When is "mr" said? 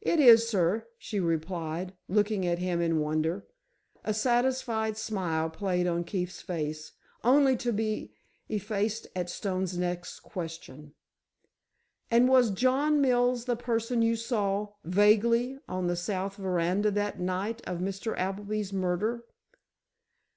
17.78-18.18